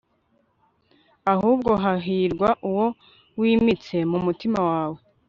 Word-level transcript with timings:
ahubwo 1.33 1.71
hahirwa 1.83 2.49
uwo 2.69 2.85
wimitse 3.39 3.97
mu 4.11 4.19
mutima 4.25 4.59
wawe 4.69 4.99